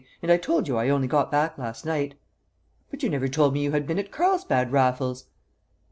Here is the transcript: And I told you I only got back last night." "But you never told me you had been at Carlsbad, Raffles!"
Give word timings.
And 0.23 0.31
I 0.31 0.37
told 0.37 0.67
you 0.67 0.77
I 0.77 0.89
only 0.89 1.07
got 1.07 1.29
back 1.29 1.59
last 1.59 1.85
night." 1.85 2.15
"But 2.89 3.03
you 3.03 3.09
never 3.11 3.27
told 3.27 3.53
me 3.53 3.61
you 3.61 3.71
had 3.71 3.85
been 3.85 3.99
at 3.99 4.11
Carlsbad, 4.11 4.71
Raffles!" 4.71 5.25